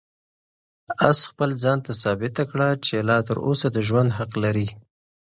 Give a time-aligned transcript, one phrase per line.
[1.09, 4.67] آس خپل ځان ته ثابته کړه چې لا تر اوسه د ژوند حق لري.